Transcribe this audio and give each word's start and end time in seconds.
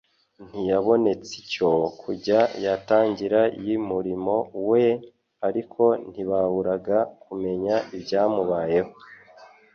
Ntiyabonetscyo 0.47 1.71
kuya 2.01 2.41
yatangira 2.65 3.39
ymurimo 3.73 4.35
we, 4.69 4.85
ariko 5.47 5.83
ntibaburaga 6.11 6.97
kumenya 7.23 7.75
ibyamubayeho. 7.95 8.91